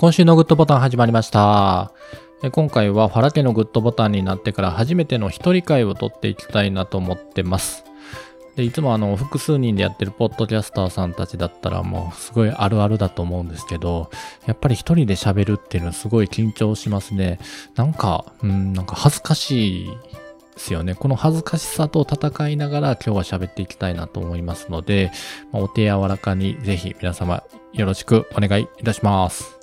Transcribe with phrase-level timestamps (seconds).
[0.00, 1.92] 今週のグッドボタン始まりました。
[2.52, 7.84] 今回はファラテのグッドボタンになってから初めての一人会を撮っていきたいなと思ってます。
[8.56, 14.10] でいつもあの複数人でやってるポッドキャスターさんたちだったらもうすごいあるあるだと思うんですけど、
[14.46, 17.38] やっぱり一人で喋るっていうのはすごい緊張しますね。
[17.74, 19.92] なんか、うん、なんか恥ずかしいで
[20.56, 20.94] すよね。
[20.94, 25.12] この恥ずかしさと戦いながら今日は喋っていきたいなと思いますので、
[25.52, 27.44] まあお手柔らかにぜひ皆様
[27.74, 29.59] よろしくお願いいたします。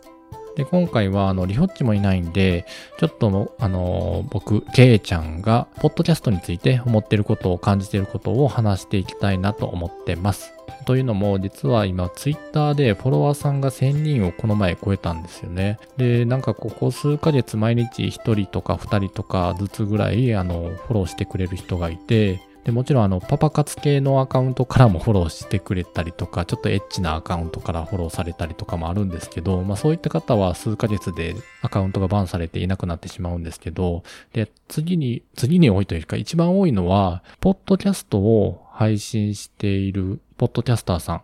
[0.57, 2.65] で、今回は、あの、リホッチもいないんで、
[2.97, 10.55] ちょっと、あの僕、ケイちゃんが、ポッドキャストについて思ってることを感じてることを話していきたいなと思ってます。
[10.87, 15.77] というのも、実は今、ツイッターでフォロワーさんが1000人をこの前超えたんですよね。
[15.95, 41.21] で、なんかここ数ヶ月毎日1人とか2人とかずつぐらい、あの、フォローしてくれる人がいて、で、もちろんあの、パパ活系のアカウントからも フォローしてくれたりとか、ちょっとエッチなアカウントからフォローされたりとかもあるんですけど、まあそういった方は数ヶ月でアカウントがバンされていなくなってしまうんですけど、で、次に、次に多いというか一番多いのは、ポッドキャストを配信しているポッドキャスターさん。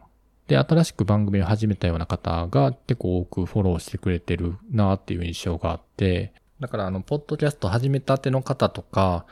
[0.48, 9.26] で、新しく番組を始めたような方が結構多くフォローしてくれてるなっていう印象があって、だからあの、ポッドキャスト始めたての方とか、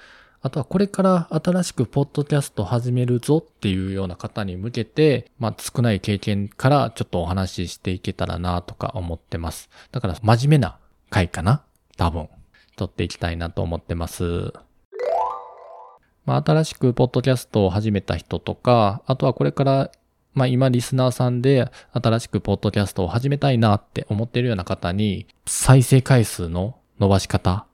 [0.44, 9.70] あとはこれから新しくポッドキャスト始めるぞっていうような方に向けて、まあ少ない経験からちょっとお話ししていけたらなとか思ってます。
[9.92, 10.80] だから真面目な
[11.12, 11.62] 回かな？
[11.96, 12.28] 多分。
[12.76, 14.52] 撮っていきたいなと思ってます。
[16.26, 19.92] まあ新しくポッドキャストを始めた人とか、あとはこれから
[20.34, 27.68] まあ今リスナーさんで新しくポッドキャストを始めたいなって思ってるような方に再生回数の伸ばし方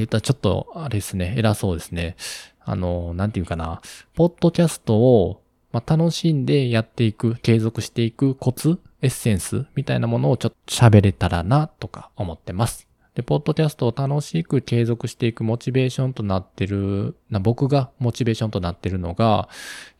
[0.00, 2.16] 言ったらちょっとあれですね、偉そうですね。
[2.64, 3.80] あの、なんていうかな、
[4.14, 12.86] ポッドキャストを、まあ、楽しんでやっていく、継続していくコツ、エッセンスみたいなものをちょっと喋れたらなとか思ってます。
[13.14, 19.48] で、ポッドキャストを楽しく継続していくモチベーションとなってる、な僕がモチベーションとなってるのが、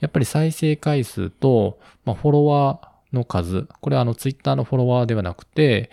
[0.00, 5.91] やっぱり再生回数と、まあ、フォロワーの数、これはあのツイッターのフォロワーではなくて、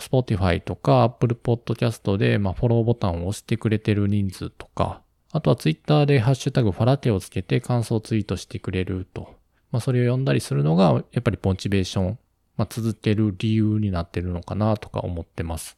[0.00, 9.34] Spotify とか Apple Podcast で、まあ、フォローボタンを押してくれてる人数とか、あとは Twitter でハッシュタグファラテをつけて感想ツイートしてくれると。
[9.70, 12.18] まあ、それを読んだりするのが、やっぱりモチベーション、
[12.56, 15.76] まあ、続ける理由になってるのかなとか思ってます。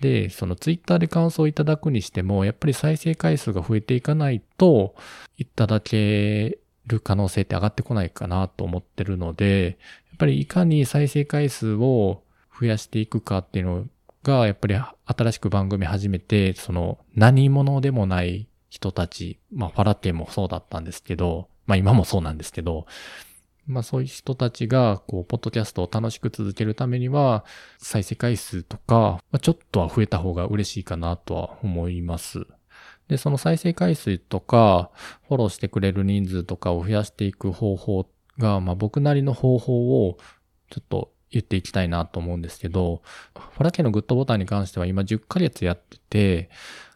[0.00, 4.94] で、その Twitter で感想をいただくにしても、やっぱり再生回数が増えていかないと、
[5.36, 12.22] いただける可能性って上がってこないかなと思ってるので、やっぱりいかに再生回数を
[12.58, 13.86] 増やしていくかっていうの
[14.22, 14.76] が、やっぱり
[15.06, 22.86] 新しく番組始めて、その何者でもない人たち、まあファラテもそうだったんですけど、まあ今もそうなんですけど、
[23.66, 27.44] まあそういう人たちが、こう、ポッドキャストを楽しく続けるためには、
[27.76, 32.46] 再生回数とか、まあ、ちょっとは増えた方が嬉しいかなとは思います。
[33.08, 34.90] で、その再生回数とか、
[35.28, 38.08] フォローしてくれる人数とかを増やしていく方法
[38.38, 40.16] が、まあ僕なりの方法を、
[40.70, 43.02] ちょっと言っていきたいなと思うんですけど、
[43.34, 46.50] ファラ家のグッドボタンに関しては今10ヶ月やってて、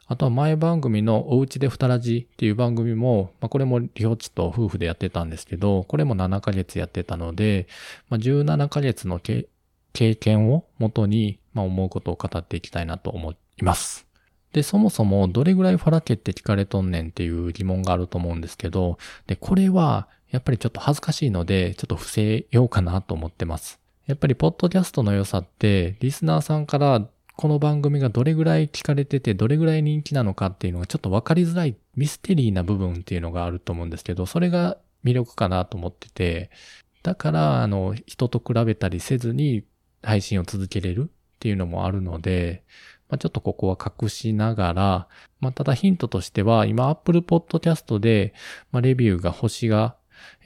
[0.06, 7.66] あとは前番組のおうちで二ラジっていう番組も、まあこれもリホッチと夫婦でやってたんですけど、これも7ヶ月やってたので、
[8.10, 9.46] まあ17ヶ月の経
[10.16, 14.06] 験をもとに、まあ思うことを語っていきたいなと思います。
[14.52, 23.80] で、そもそもどれぐらいファラ家って聞かれとんねんっていう疑問があると思うんですけど、で、これはやっぱりちょっと恥ずかしいので、ちょっと伏せようかなと思ってます。
[24.06, 36.50] やっぱりポッドキャストの良さって、リスナーさんからこの番組がどれぐらい聞かれてて、どれぐらい人気なのかっていうのがちょっと分かりづらいミステリーな部分っていうのがあると思うんですけど、それが魅力かなと思ってて、
[37.02, 39.64] だから、あの、人と比べたりせずに
[40.02, 42.64] 配信を続けれるっていうのもあるので、
[43.08, 45.08] まあ、ちょっとここは隠しながら、
[45.40, 48.34] まあ、ただヒントとしては、今 Apple Podcast で、
[48.70, 49.96] まあ、レビューが星が、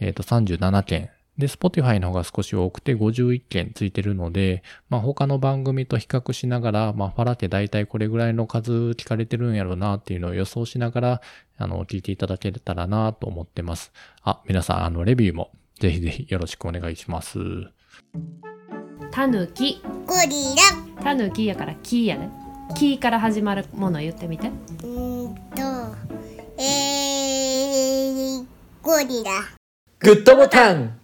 [0.00, 1.11] えっ、と37件。
[1.38, 11.21] で、Spotify の方が少し多くて51件ついてるので、まあ、他の番組と比較しながら、まあ、ファラテ大体これぐらいの数聞かれてるんやろうなっていうのを予想しながら、
[11.59, 13.93] あの、聞いていただけたらなと思ってます。
[14.23, 17.39] あ、皆さん、あの、レビューもぜひぜひよろしくお願いします。
[19.11, 19.82] たぬき。
[20.06, 20.55] ゴリ
[20.97, 21.03] ラ。
[21.03, 22.31] たぬきやからきやね。
[22.75, 24.49] きから始まるもの言ってみて。
[24.49, 25.62] うーんと
[26.59, 28.47] えー、
[28.82, 29.32] ゴリラ。
[30.00, 30.99] グッドボタン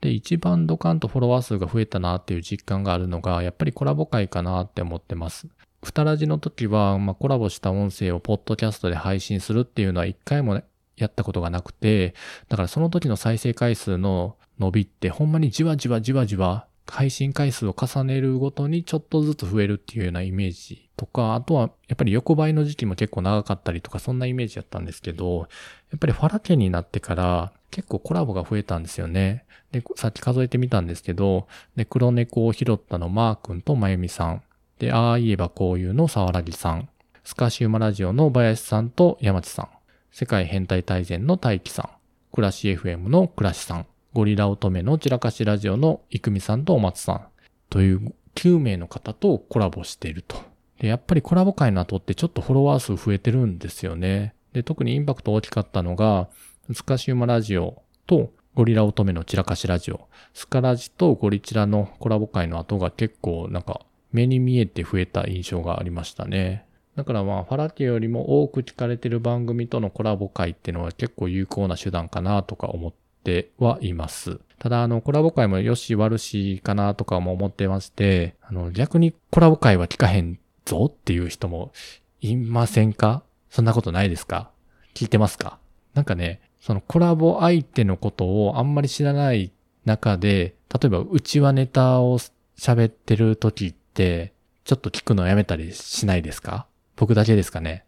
[0.00, 5.48] で、一番ドカンとフォロワー数が増えたなっていう実感があるのが、やっぱりコラボ会かなって思ってます。
[5.82, 10.62] ふたらじの時は、まあ、コラボした音声をポッドキャストで配信するっていうのは一回も
[10.96, 12.14] やったことがなくて、
[12.48, 25.48] だからその時の再生回数の伸びってほんまにじわじわじわじわ配信回数を重ねるごとにちょっとずつ増えるっていうようなイメージとか、あとはやっぱり横ばいの時期も結構長かったりとか、そんなイメージだったんですけど、
[25.90, 29.44] やっぱりファラケになってから結構コラボが増えたんですよね。
[29.72, 34.42] で、さっき数えてみたんですけど、で、黒猫を拾ったのマー君とまゆみさん。
[34.78, 36.88] で、ああ言えばこういうの沢良木さん。
[37.24, 39.68] スカシウマラジオの林さんと山地さん。
[40.12, 41.90] 世界変態大全の大輝さん。
[42.32, 43.86] 暮らし FM の暮らしさん。
[44.16, 47.26] ゴリラ乙女の散らかしラジオのいくみさんとお松さん。
[47.68, 50.38] という9名の方とコラボしていると。
[50.80, 54.34] で、やっぱりコラボ会の後ってちょっとフォロワー数増えてるんですよね。
[54.54, 56.30] で、特にインパクト大きかったのが、
[56.72, 60.08] スカシウマラジオとゴリラ乙女の散らかしラジオ。
[60.32, 63.82] スカラジとゴリチラのコラボ会の後が結構なんか
[64.12, 66.64] 目に見えて増えた印象がありましたね。
[66.96, 72.92] だからまあ、ファラティよりも多く聞かれてる番組とのコラボ会っていうのは結構有効な手段かなとか思っ
[73.26, 74.38] てはいます。
[74.60, 81.72] ただ、あの、コラボ会もよし悪しかなとかも思ってまして、あの、逆にコラボ会は聞かへんぞっていう人も
[82.20, 83.24] いませんか？
[83.50, 84.50] そんなことないですか？
[84.94, 85.58] 聞いてますか？
[85.94, 89.52] なんかね、そのコラボ相手のことをあんまり知らない
[89.84, 92.18] 中で、例えば内輪ネタを
[92.58, 94.32] 喋ってる時って、
[94.64, 96.66] ちょっと聞くのやめたりしないですか？
[96.96, 97.84] 僕だけですかね。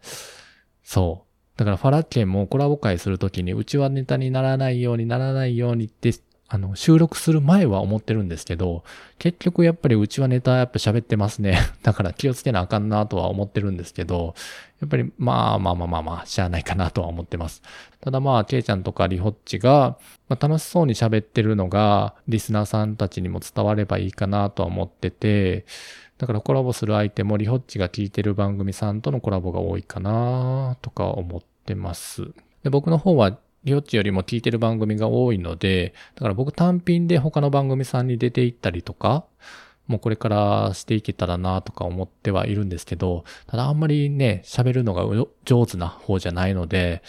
[0.84, 1.27] そう。
[1.58, 6.12] だからファラッケンもコラボ会するときにうちはネタにならないようにならないようにって
[6.50, 8.82] あの、収録する前は思ってるんですけど、
[9.18, 11.58] 結局やっぱりうちはネタやっぱ喋ってますね。
[11.82, 14.34] だから気をつけなあかんなとは思ってるんですけど、
[14.80, 17.60] やっぱりまあまあまあまあまあ、しゃあないかなとは思ってます。
[18.00, 19.98] ただまあ、ケイちゃんとかリホッチが、
[20.30, 25.66] まあ、楽しそうに喋ってるのが、リスナーさんたちにも伝わればいいかなとは思ってて、
[26.18, 32.32] だからコラボする相手もリホッチが聞いてる番組さんとのコラボが多いかなとか思ってます。
[32.62, 39.24] で僕の方はリオッチよりも聞いてる番組が多いので、だから僕単品で他の番組さんに出て行ったりとか、
[39.86, 45.04] もうこれからしていけたらなとか思ってはいるんですけど、ただあんまりね、喋るのが
[45.44, 47.02] 上手な方じゃないので、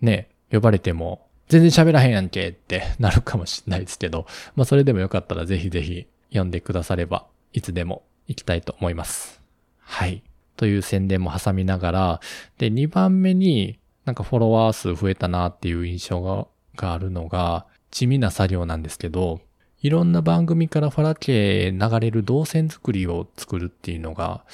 [0.00, 4.26] ね、呼ばれても全然喋らへんやんけってなるかもしれないですけど、
[4.56, 9.40] まあそれでもよかったらぜひぜひ読んでくださればいつでも行きたいと思います。
[9.78, 10.22] はい。
[10.56, 12.20] という宣伝も挟みながら、
[12.58, 16.46] で、2番目になんかフォロワー数増えたなっていう印象が
[16.76, 19.40] があるのが、地味な作業なんですけど、
[19.80, 24.44] いろんな番組からファラケ流れる動線作りを作るっていうのが、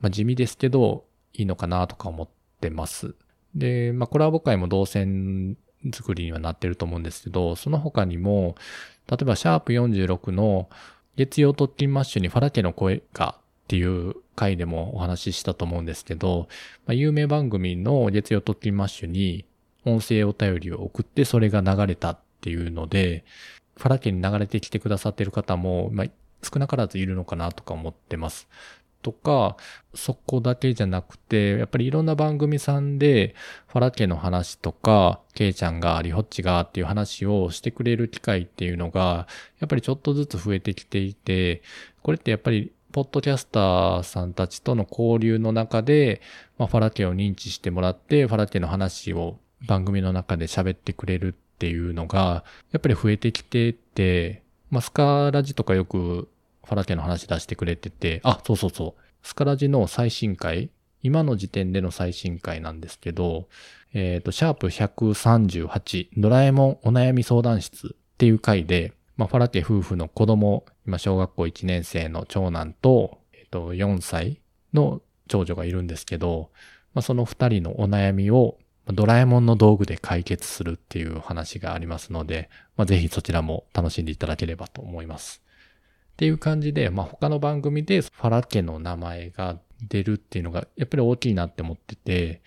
[0.00, 1.04] まあ、地味ですけど、
[1.34, 2.28] いいのかなとか思っ
[2.60, 3.14] てます。
[3.54, 5.56] で、まあ、コラボ会も導線
[5.92, 8.56] 作りにはなってると思うんですけど、その他にも、
[9.08, 10.68] 例えば、シャープ46の
[11.16, 16.48] 月曜トッキンマッシュにファラ家の声かっていう回でもお話ししたと思うんですけど、
[16.86, 19.44] まあ、有名番組の月曜トッキンマッシュに
[19.84, 23.24] 音声お便りを送ってそれが流れたっていうので、
[23.76, 26.06] ファラ家に流れてきてくださってる方も、まあ、
[26.42, 28.48] 少なからずいるのかなとか思ってます。
[29.02, 29.56] とか、
[29.94, 33.34] そこだけじゃなくて、やっぱりいろんな番組さんで、
[33.68, 39.26] ファラ家の話とか、ケイちゃんが、リホッチがっていう話をしてくれる機会っていうのが、
[39.60, 41.62] やっぱりちょっとずつ増えてきていて、
[42.02, 46.22] これってやっぱり、ポッドキャスターさんたちとの交流の中で、
[46.56, 56.28] まあ、ファラ家を認知してもらって、ファラ家の話を番組の中で喋ってくれるっていうのが、やっぱり増えてきてて、まあ、スカラジとかよく
[56.66, 59.02] ファラ家の話出してくれてて、あ、そうそうそう。
[59.22, 60.70] スカラジの最新回、
[61.02, 63.48] 今の時点での最新回なんですけど、
[63.94, 74.40] えっ、ー、と、シャープ138、ドラえもんお悩み相談室っていう回で、まあ、ファラ家夫婦の子供、今小学校1年生の長男と、えっ、ー、と、4歳
[74.74, 76.50] の長女がいるんですけど、
[76.94, 85.42] まあ、その2人のお悩みをドラえもんの道具で解決するっていう話がありますので、まあ、ぜひそちらも楽しんでいただければと思います。
[86.16, 92.40] っていう感じで、まあ、他の番組でファラ家の名前が出るっていうのがやっぱり大きいなって思ってて、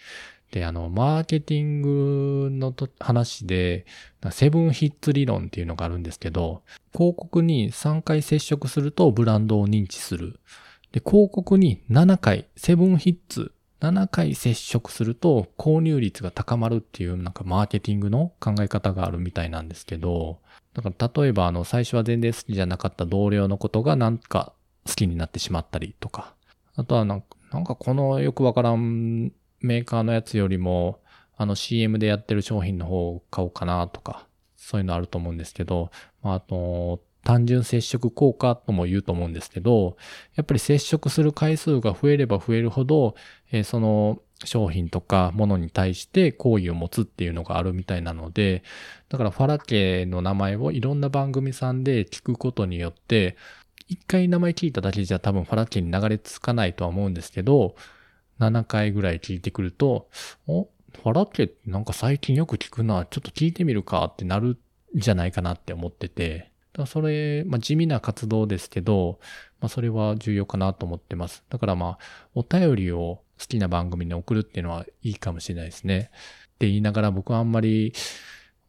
[0.50, 3.86] で、あの、マーケティングの話で、
[4.32, 10.40] セブンヒッツ理論っていうのがあるんですけど、広告に3回接触するとブランドを認知する。
[10.92, 20.40] で、広告に7回、セブンヒッツ、7回接触すると購入率が高まるっていうなんかマーケティングの考え方があるみたいなんですけど、
[20.74, 24.54] だから例えばあの最初は全然好きじゃなかった同僚のことがなんか
[24.88, 26.36] 好きになってしまったりとか。
[26.76, 31.02] あとはなんかこのよくわからんメーカーのやつよりも
[31.40, 35.90] あの CM でやってる商品の方を買おうかなとか、そういうのあると思うんですけど、
[36.22, 39.96] まあ、あと、単純接触効果とも言うと思うんですけど、
[40.36, 43.16] やっぱり接触する回数が増えれば増えるほど、
[43.52, 48.64] えー、その商品とかものに対して好意を持つっていうのがあるみたいなので、
[49.10, 53.36] だからファラ家の名前をいろんな番組さんで聞くことによって、
[53.88, 57.76] 一回名前聞いただけじゃ多分ファラ家に流れ着かないとは思うんですけど、
[58.40, 60.10] 7回ぐらい聞いてくると、
[60.48, 64.58] おファラ家ってなんか最近よく聞くな、ちょっと聞いてみるかってなるん
[64.96, 69.20] じゃないかなって思ってて、だそれ、まあ地味な活動ですけど、
[69.60, 71.44] まあそれは重要かなと思ってます。
[71.50, 72.00] だからまあ、
[72.36, 76.12] お便りを好きな番組に送るっていうのはいいかもしれないですね。
[76.12, 77.94] って言いながら僕はあんまり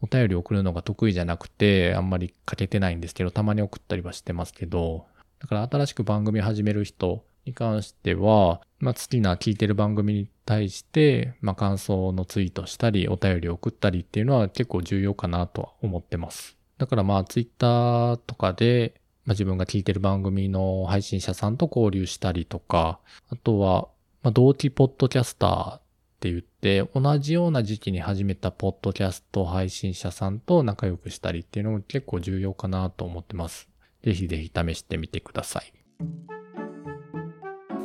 [0.02, 5.06] お便り送るのが得意じゃなくて、あんまり書けてないんですけど、たまに送ったりはしてますけど、
[5.40, 16.56] だから新しく番組始める人に関しては、まあ好きな聞いてる番組に対して、まあ感想のツイートしたり、お便りを送ったりっていうのは結構重要かなとは思ってます。
[16.78, 18.94] だからまあツイッターとかで、
[19.26, 23.88] まあ自分が聞いてる番組の配信者さんと交流したりとか、あとは、
[24.22, 25.80] まあ同期ポッドキャスターっ
[26.20, 33.68] て言って、同じような時期に始めたポッドキャスト配信者さんと仲良くしたりっていうのも結構重要かなと思ってます。
[34.04, 35.72] ぜひぜひ試してみてください。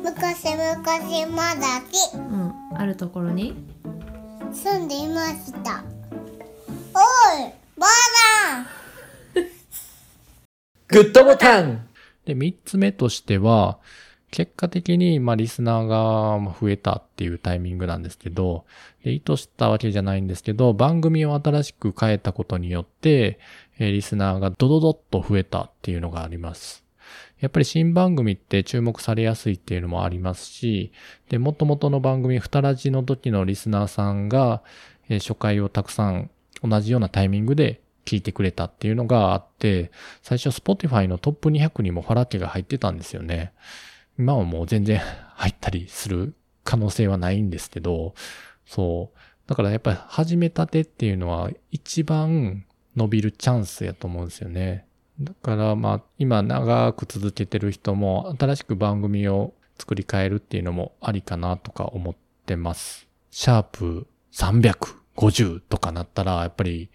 [0.02, 0.76] 昔々
[1.34, 3.54] まだきうんあるところに？
[4.52, 5.84] 住んでいました
[6.94, 6.98] お
[7.48, 7.88] いばあ
[8.44, 8.66] さん
[10.88, 11.88] グッドボタン
[12.24, 13.78] で、三つ目としては、
[14.36, 18.66] 結果的に、まあ、リスナーが増えたっていうタイミングなんですけど、
[19.02, 23.38] で意図したわけじゃないんですけど、番組を新しく変えたことによって、
[23.78, 26.84] えリスナーがドドドッと増えたっていうのがあります。
[27.40, 30.92] やっぱり新番組って注目されやすいっていうのもありますし、
[31.30, 34.62] で、元々の番組、ふたらじの時のリスナーさんが、
[35.08, 36.28] え初回をたくさん
[36.62, 39.90] 同じようなタイミングで聞いてくれたっていうのがあって、
[40.20, 43.54] 最初 Spotify のトップ200にもファラ家が入ってたんですよね。
[44.18, 45.00] 今はもう全然
[45.34, 48.14] 入ったりする可能性はないんですけど、
[48.64, 49.18] そう。
[49.46, 52.64] だからやっぱり始めたてっていうのは一番
[52.96, 54.86] 伸びるチャンスやと思うんですよね。
[55.20, 63.06] だからまあ今長く続けてる人も新しく番組を作り変えるっていうのもありかなとか思ってます。
[63.30, 66.90] シャープ350とかなったらやっぱり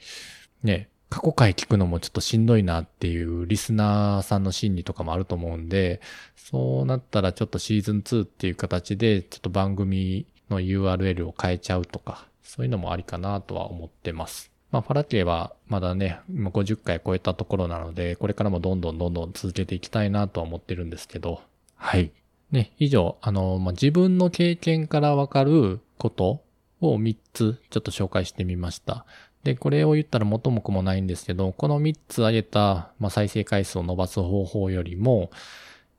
[0.63, 5.99] ね、過去回聞くのもちょっとしんどいなっていうリスナーさんの心理とかもあると思うんで、
[6.37, 14.51] そうなったらちょっとシーズン2っていう形でちょっと番組の URL を変えちゃうとか、そういうのもありかなとは思ってます。
[14.71, 21.41] まあ、ファラケはまだね、今50回超えたところなので、これからもどんどんどんどん続けていきたいなとは思ってるんですけど、
[21.75, 22.13] はい。
[22.51, 26.41] ね、以上、あの、まあ、自分の経験からわかること
[26.79, 29.05] を3つちょっと紹介してみました。
[29.43, 35.31] で、これを言ったら元も子もないんですけど、この3つ挙げた、まあ、再生回数を伸ばす方法よりも、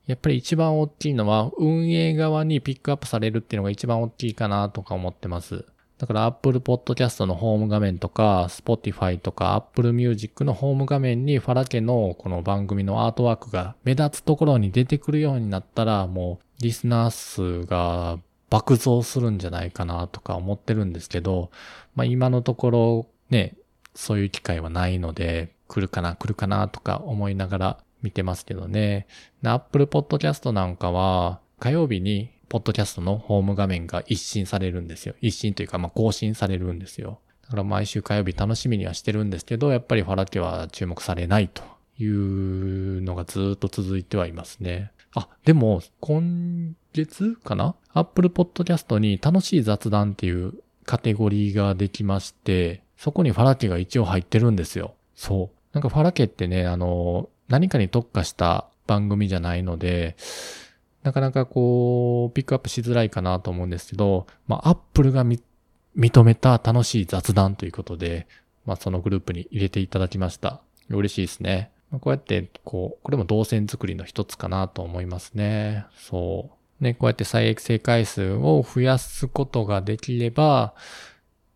[0.07, 5.65] やっぱり一番大きいのは、運営側にピックアップされるっていうのが一番大きいかなとか思ってます。
[5.97, 18.19] だから Apple Podcast のホーム画面とか、Spotify とか Apple Music のホーム画面にファラ家のこの番組のアートワークが目立つところに出てくるようになったら、もうリスナー数が
[18.49, 21.51] 爆増するんじゃないかなとか思ってるんですけど、
[21.95, 23.55] まあ今のところね、
[23.95, 29.07] そういう機会はないので、来るかな来るかなとか思いながら見てますけどね。
[29.43, 35.15] Apple Podcast なんかは火曜日にポッドキャストのホーム画面が一新されるんですよ。
[35.21, 37.19] 一新というか、まあ更新されるんですよ。
[37.43, 41.63] だから毎週火曜日楽しみにはしてるんですけど、やっぱりファラ家は注目されないと
[41.97, 44.91] いうのがずっと続いてはいますね。
[45.15, 50.53] あ、でも、今月かな ?Apple Podcast に楽しい雑談っていう
[50.85, 54.95] カテゴリーができまして、そこにファラ家が一応入ってるんですよ。
[55.13, 55.57] そう。
[55.73, 60.15] なんかファラ家ってね、あの、何かに特化した番組じゃないので、
[61.01, 65.41] なかなかこう、ピックアップしづらいかなと思うんですけど、まあ、アップルがみ
[65.97, 68.25] 認めた楽しい雑談ということで、
[68.65, 70.61] まあ、そのグループに入れていただきました。
[70.87, 71.71] 嬉しいですね。
[71.91, 75.87] まあこうやって、こう、これも動線作りの一つかなと思いますね。
[75.97, 76.81] そう。
[76.81, 80.73] ね、こうやって再生回数を増やすことができれば、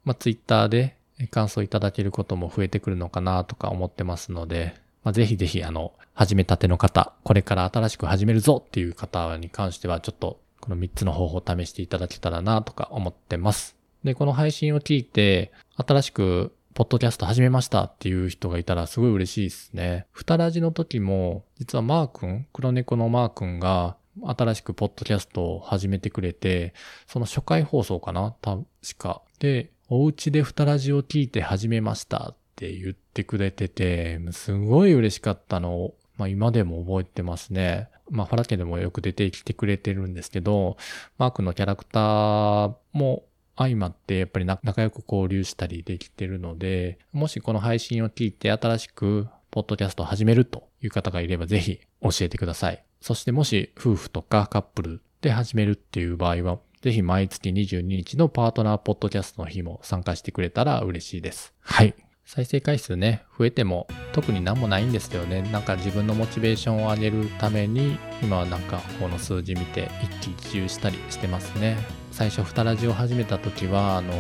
[0.03, 13.77] まあ、ツイッターで感想いただけることも増えてくるのかなとか思ってますので、まあ、ぜひぜひ、あの、始めたての方、これから新しく始めるぞっていう方に関しては、ちょっと、この3つの方法を試していただけたらなとか思ってます。
[14.03, 20.05] で、この配信を聞いて、新しく、ポッドキャスト始めましたっていう人がいたらすごい嬉しいですね。
[20.11, 23.95] ふたらじの時も、実はマー君、黒猫のマー君が、
[24.25, 26.73] 新しくポッドキャストを始めてくれて、
[27.07, 28.65] その初回放送かな確
[28.97, 29.21] か。
[29.39, 37.89] で、お家でふたらじを聞いて始めましたって言ってくれてて、すごい嬉しかったのを、まあ今でも覚えてますね。
[38.09, 40.77] まあ、ファラ家でもよく出てきてくれてるんですけど、
[41.17, 43.23] マークのキャラクターも
[43.55, 52.83] 相まってやっぱり仲良く交流したりできてるので、もしこの配信を聞いて新しくポッドキャストを始めるという方がいればぜひ教えてください。
[53.01, 61.53] そしてもし夫婦とかカップルで始めるっていう場合は、ぜひ毎月22日のパートナーポッドキャストの日も参加してくれたら嬉しいです。
[61.61, 61.95] はい。
[62.23, 71.77] 再生回数ね、増えても特になんもないんですけどね、なんか自分のモチベーションを上げるために、今はなんかこの数字見て一喜一憂したりしてますね。
[72.11, 74.11] 最初、ふたラジを始めた時は、あの、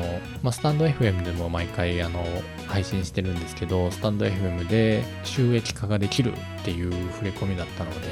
[0.41, 2.23] まあ、スタンド FM でも毎回、あの、
[2.67, 8.07] 配信してるんですけど、スタンド FM で収益化ができるっていう触れ込みだったので、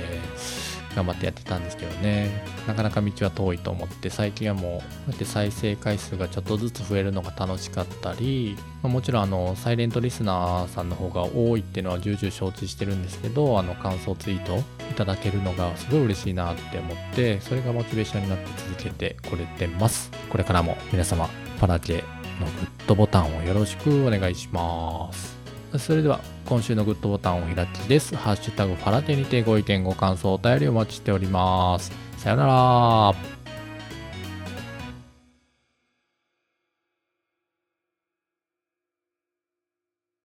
[0.96, 2.30] 頑張ってやってたんですけどね、
[2.68, 14.58] なかなか道は遠いと思って、最近はもう、こうやって再生回数がちょっとずつ増えるのが楽しかったり、まあ、もちろんあの、サイレントリスナーさんの方が多いっていうのは重々承知してるんですけど、あの、感想ツイート
[14.90, 20.12] いただけるのがすごい嬉しいなって思って、それがモチベーションになって続けてこれてます。
[20.30, 22.04] これからも皆様、パラケ
[22.40, 25.35] のグッドボタンをよろしくお願いします。
[25.79, 28.15] それでは今週のグッドボタンを開きです。
[28.15, 31.91] ハッシュタグファラテにてご意見ご感想お便りお待ちしております。
[32.17, 33.35] さよなら